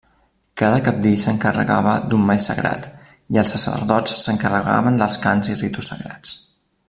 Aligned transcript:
Cada 0.59 0.77
cabdill 0.85 1.17
s'encarregava 1.23 1.91
d'un 2.13 2.23
mall 2.29 2.41
sagrat, 2.47 2.89
i 3.35 3.39
els 3.43 3.53
sacerdots 3.57 4.17
s'encarregaven 4.23 4.97
dels 5.03 5.23
cants 5.27 5.53
i 5.55 5.59
ritus 5.61 5.93
sagrats. 5.93 6.35